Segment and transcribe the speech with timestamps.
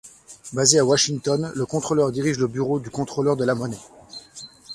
[0.53, 3.77] Basé à Washington, le contrôleur dirige le Bureau du contrôleur de la monnaie.